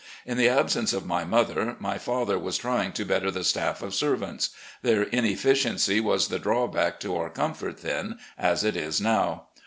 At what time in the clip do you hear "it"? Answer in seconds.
8.63-8.75